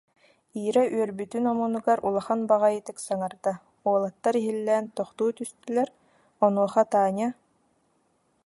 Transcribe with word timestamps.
Ира 0.67 0.83
үөрбүтүн 0.95 1.43
омунугар 1.51 1.99
улахан 2.07 2.39
баҕайытык 2.49 2.97
саҥарда, 3.07 3.51
уолаттар 3.87 4.35
иһиллээн 4.39 4.85
тохтуу 4.97 5.29
түстүлэр, 5.37 5.89
онуоха 6.45 6.83
Таня: 6.91 7.27